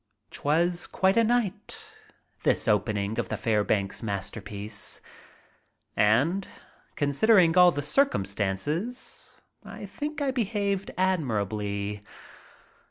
[0.31, 1.93] 'Twas quite a night,
[2.41, 4.99] this opening of the Fairbanks mas terpiece,
[5.95, 6.47] and,
[6.95, 12.01] considering all the circumstances, I think I behaved admirably.